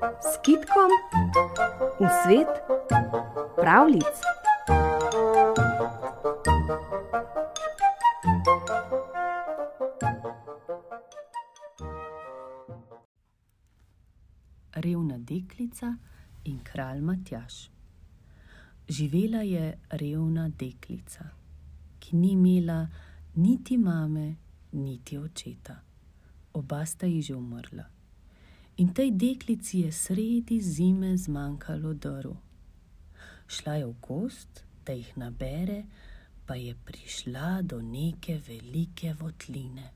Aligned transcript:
s 0.00 0.38
kitkom 0.40 0.88
v 2.00 2.08
svet 2.24 2.48
pravlic. 3.56 4.16
Revna 14.72 15.18
deklica 15.18 15.92
in 16.44 16.64
kralj 16.64 17.00
Matjaš. 17.00 17.68
Živela 18.88 19.44
je 19.44 19.78
revna 19.90 20.48
deklica, 20.48 21.28
ki 22.00 22.16
ni 22.16 22.32
imela 22.32 22.86
niti 23.36 23.76
mame, 23.76 24.36
niti 24.72 25.18
očeta. 25.18 25.76
Oba 26.52 26.86
sta 26.86 27.06
ji 27.06 27.22
že 27.22 27.36
umrla. 27.36 27.99
In 28.80 28.94
tej 28.96 29.10
deklici 29.12 29.78
je 29.84 29.92
sredi 29.92 30.56
zime 30.60 31.16
zmanjkalo 31.16 31.92
drv. 31.94 32.32
Šla 33.46 33.74
je 33.74 33.86
v 33.86 33.94
gost, 34.00 34.64
da 34.86 34.92
jih 34.96 35.10
nabere, 35.20 35.84
pa 36.46 36.56
je 36.56 36.72
prišla 36.84 37.60
do 37.62 37.82
neke 37.82 38.38
velike 38.48 39.12
votline. 39.20 39.90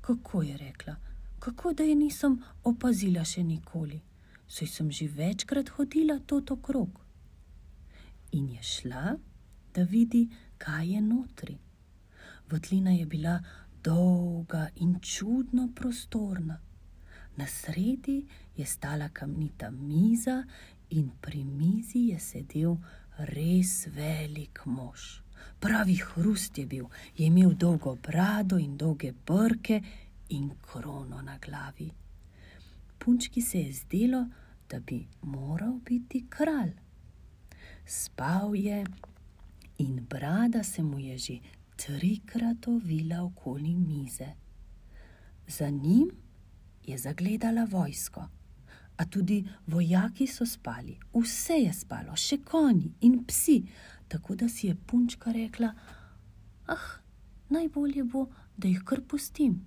Kako 0.00 0.42
je 0.42 0.56
rekla, 0.56 0.96
kako 1.38 1.72
da 1.72 1.84
je 1.84 1.94
nisem 1.94 2.40
opazila 2.64 3.24
še 3.24 3.44
nikoli, 3.44 4.00
saj 4.48 4.66
sem 4.66 4.90
že 4.90 5.12
večkrat 5.12 5.76
hodila 5.76 6.18
tot 6.26 6.56
okrog. 6.56 7.00
In 8.32 8.48
je 8.48 8.62
šla, 8.62 9.16
da 9.74 9.82
vidi, 9.82 10.28
kaj 10.58 10.94
je 10.94 11.00
notri. 11.00 11.58
Votlina 12.48 12.96
je 12.96 13.06
bila 13.06 13.42
dolga 13.84 14.70
in 14.76 15.00
čudno 15.00 15.68
prostorna. 15.74 16.64
Na 17.36 17.46
sredi 17.46 18.26
je 18.56 18.66
stala 18.66 19.08
kamnita 19.08 19.70
miza, 19.70 20.44
in 20.90 21.10
pri 21.20 21.44
mizi 21.44 22.08
je 22.12 22.18
sedel 22.20 22.76
res 23.18 23.86
velik 23.86 24.60
mož. 24.66 25.20
Pravi 25.60 25.96
hrust 25.96 26.58
je 26.58 26.66
bil, 26.66 26.86
je 27.16 27.26
imel 27.26 27.54
dolgo 27.54 27.96
brado 27.96 28.58
in 28.58 28.76
dolge 28.76 29.12
brke 29.12 29.80
in 30.28 30.50
krono 30.60 31.22
na 31.22 31.38
glavi. 31.38 31.90
Punčki 32.98 33.42
se 33.42 33.58
je 33.60 33.72
zdelo, 33.72 34.26
da 34.68 34.80
bi 34.80 35.06
moral 35.22 35.80
biti 35.84 36.26
kralj. 36.28 36.72
Spal 37.86 38.54
je 38.56 38.84
in 39.78 40.06
brada 40.10 40.62
se 40.62 40.82
mu 40.82 40.98
je 40.98 41.18
že 41.18 41.38
trikrat 41.76 42.68
ovila 42.68 43.22
okoli 43.22 43.74
mize. 43.74 44.28
Za 45.46 45.68
njim 45.70 46.10
je 46.86 46.98
zagledala 46.98 47.64
vojsko, 47.70 48.28
a 48.96 49.04
tudi 49.04 49.44
vojaki 49.66 50.26
so 50.26 50.46
spali, 50.46 50.98
vse 51.14 51.54
je 51.54 51.72
spalo, 51.72 52.16
še 52.16 52.38
konji 52.44 52.92
in 53.00 53.24
psi, 53.24 53.62
tako 54.08 54.36
da 54.36 54.48
si 54.48 54.66
je 54.66 54.74
punčka 54.74 55.32
rekla: 55.32 55.72
Ah, 56.66 56.88
najbolje 57.48 58.04
bo, 58.04 58.28
da 58.56 58.68
jih 58.68 58.82
kar 58.84 59.02
pustim. 59.08 59.66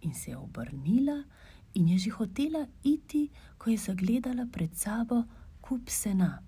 In 0.00 0.14
se 0.14 0.30
je 0.30 0.36
obrnila 0.36 1.24
in 1.74 1.88
je 1.88 1.98
že 1.98 2.10
hotela 2.10 2.66
iti, 2.82 3.28
ko 3.58 3.70
je 3.70 3.78
zagledala 3.78 4.46
pred 4.52 4.76
sabo 4.76 5.24
kup 5.60 5.90
sena. 5.90 6.42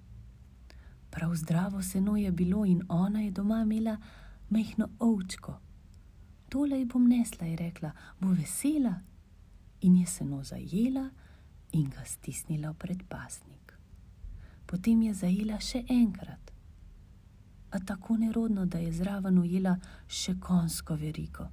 Prav 1.10 1.34
zdravo 1.34 1.82
seno 1.82 2.16
je 2.16 2.32
bilo 2.32 2.64
in 2.64 2.82
ona 2.88 3.20
je 3.20 3.30
doma 3.30 3.62
imela 3.62 3.96
majhno 4.48 4.88
ovčko. 4.98 5.60
Tole 6.48 6.78
ji 6.78 6.84
bom 6.84 7.08
nesla, 7.08 7.46
je 7.46 7.56
rekla, 7.56 7.92
bo 8.20 8.28
vesela. 8.28 8.94
In 9.80 9.96
je 9.96 10.06
seno 10.06 10.42
zajela 10.44 11.10
in 11.72 11.90
ga 11.90 12.04
stisnila 12.04 12.70
v 12.70 12.78
predpasnik. 12.78 13.74
Potem 14.66 15.02
je 15.02 15.14
zajela 15.14 15.60
še 15.60 15.84
enkrat, 15.88 16.52
a 17.70 17.78
tako 17.78 18.16
nerodno, 18.16 18.66
da 18.66 18.78
je 18.78 18.92
zraven 18.92 19.38
ujela 19.38 19.76
še 20.08 20.38
konsko 20.40 20.96
verigo. 20.96 21.48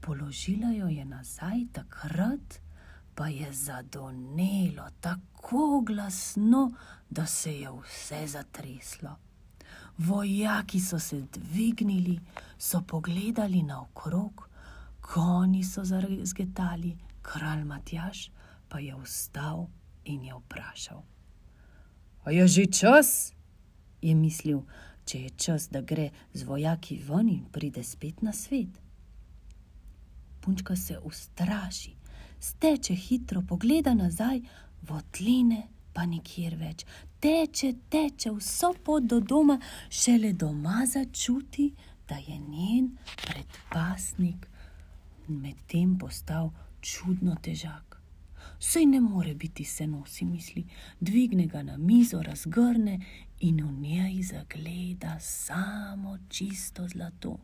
Položila 0.00 0.70
jo 0.72 0.88
je 0.88 1.04
nazaj, 1.04 1.66
takrat 1.72 2.60
pa 3.18 3.28
je 3.28 3.52
zadonelo 3.52 4.84
tako 5.00 5.80
glasno, 5.80 6.70
da 7.10 7.26
se 7.26 7.52
je 7.52 7.70
vse 7.70 8.26
zatreslo. 8.26 9.16
Vojaki 9.98 10.80
so 10.80 10.98
se 10.98 11.24
dvignili, 11.32 12.20
so 12.58 12.82
pogledali 12.86 13.62
naokrog, 13.62 14.48
konji 15.00 15.64
so 15.64 15.84
zarzgetali, 15.84 16.96
kralj 17.22 17.64
Matjaš 17.64 18.30
pa 18.68 18.78
je 18.78 18.94
vstal 19.04 19.66
in 20.04 20.24
je 20.24 20.34
vprašal: 20.34 21.02
A 22.24 22.30
je 22.30 22.48
že 22.48 22.66
čas? 22.66 23.32
Je 24.02 24.14
mislil, 24.14 24.62
če 25.04 25.18
je 25.18 25.30
čas, 25.30 25.68
da 25.68 25.80
gre 25.80 26.10
z 26.34 26.42
vojaki 26.44 26.98
ven 27.02 27.28
in 27.28 27.44
pride 27.52 27.82
spet 27.84 28.22
na 28.22 28.32
svet. 28.32 28.70
Punčka 30.40 30.76
se 30.76 30.98
ustraši, 30.98 31.96
steče 32.40 32.94
hitro, 32.94 33.42
pogleda 33.42 33.94
nazaj, 33.94 34.40
votline 34.82 35.62
pa 35.92 36.06
nikjer 36.06 36.54
več. 36.56 36.84
Teče, 37.18 37.72
teče 37.90 38.30
vso 38.36 38.70
pot 38.84 39.02
do 39.02 39.18
doma, 39.20 39.58
šele 39.90 40.32
doma 40.32 40.84
začuti, 40.86 41.72
da 42.08 42.20
je 42.22 42.38
njen 42.38 42.92
predpasnik 43.24 44.46
medtem 45.28 45.98
postal 45.98 46.52
čudno 46.80 47.36
težak. 47.42 47.98
Sej 48.60 48.86
ne 48.86 49.00
more 49.00 49.34
biti 49.34 49.64
seno, 49.64 50.04
si 50.06 50.24
misli, 50.24 50.64
dvigne 51.00 51.46
ga 51.46 51.62
na 51.62 51.76
mizo, 51.76 52.22
razgrne 52.22 53.00
in 53.40 53.62
v 53.64 53.72
njej 53.80 54.22
zagleda 54.22 55.18
samo 55.20 56.18
čisto 56.28 56.88
zlato. 56.88 57.38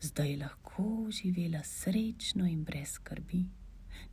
Zdaj 0.00 0.30
je 0.30 0.36
lahko 0.36 1.10
živela 1.10 1.62
srečno 1.62 2.46
in 2.46 2.64
brez 2.64 2.88
skrbi. 2.88 3.44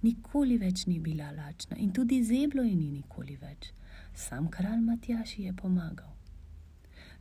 Nikoli 0.01 0.57
več 0.57 0.85
ni 0.85 0.99
bila 0.99 1.31
lačna 1.31 1.77
in 1.77 1.91
tudi 1.93 2.23
zeblo 2.23 2.63
je 2.63 2.75
ni 2.75 2.89
nikoli 2.91 3.35
več. 3.35 3.71
Sam 4.13 4.49
kralj 4.51 4.81
Matjaš 4.81 5.37
ji 5.37 5.45
je 5.45 5.53
pomagal. 5.53 6.11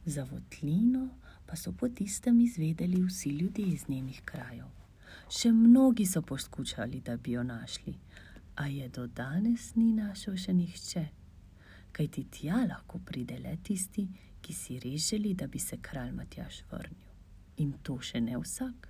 Za 0.04 0.24
votlino 0.24 1.08
pa 1.46 1.56
so 1.56 1.72
po 1.72 1.88
tistem 1.88 2.40
izvedeli 2.40 3.02
vsi 3.02 3.30
ljudje 3.30 3.66
iz 3.66 3.88
njenih 3.88 4.22
krajev. 4.24 4.85
Še 5.26 5.50
mnogi 5.52 6.06
so 6.06 6.22
poskušali, 6.22 7.00
da 7.00 7.16
bi 7.16 7.32
jo 7.32 7.42
našli, 7.42 7.94
a 8.54 8.66
je 8.66 8.88
do 8.88 9.06
danes 9.06 9.72
ni 9.74 9.92
našel 9.92 10.36
še 10.38 10.52
nihče. 10.54 11.02
Kaj 11.92 12.08
ti 12.14 12.24
tja 12.30 12.60
lahko 12.62 13.00
pride 13.02 13.38
le 13.42 13.56
tisti, 13.62 14.06
ki 14.40 14.54
si 14.54 14.78
res 14.78 15.08
želi, 15.10 15.34
da 15.34 15.48
bi 15.50 15.58
se 15.58 15.80
kralj 15.82 16.12
Matjaš 16.14 16.62
vrnil. 16.70 17.10
In 17.58 17.72
to 17.82 17.98
še 17.98 18.20
ne 18.20 18.38
vsak. 18.38 18.86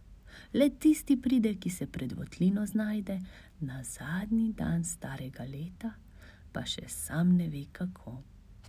Le 0.52 0.68
tisti 0.76 1.16
pride, 1.16 1.54
ki 1.56 1.70
se 1.70 1.86
pred 1.86 2.12
votlino 2.12 2.66
znajde 2.66 3.16
na 3.64 3.80
zadnji 3.84 4.52
dan 4.52 4.84
starega 4.84 5.48
leta, 5.48 5.94
pa 6.52 6.66
še 6.68 6.84
sam 6.92 7.32
ne 7.38 7.48
ve 7.48 7.64
kako. 7.72 8.18